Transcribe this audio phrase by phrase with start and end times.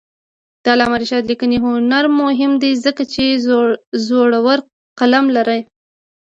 [0.63, 3.23] د علامه رشاد لیکنی هنر مهم دی ځکه چې
[4.07, 4.59] زړور
[4.99, 5.59] قلم لري.